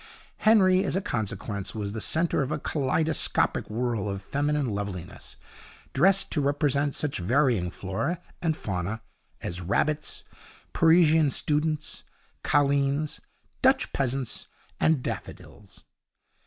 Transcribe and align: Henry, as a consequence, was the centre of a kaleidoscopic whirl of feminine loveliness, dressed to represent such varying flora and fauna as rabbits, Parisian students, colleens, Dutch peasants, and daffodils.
Henry, 0.37 0.83
as 0.83 0.95
a 0.95 0.99
consequence, 0.99 1.75
was 1.75 1.93
the 1.93 2.01
centre 2.01 2.41
of 2.41 2.51
a 2.51 2.57
kaleidoscopic 2.57 3.69
whirl 3.69 4.09
of 4.09 4.23
feminine 4.23 4.71
loveliness, 4.71 5.35
dressed 5.93 6.31
to 6.31 6.41
represent 6.41 6.95
such 6.95 7.19
varying 7.19 7.69
flora 7.69 8.19
and 8.41 8.57
fauna 8.57 9.01
as 9.41 9.61
rabbits, 9.61 10.23
Parisian 10.73 11.29
students, 11.29 12.01
colleens, 12.41 13.21
Dutch 13.61 13.93
peasants, 13.93 14.47
and 14.79 15.03
daffodils. 15.03 15.83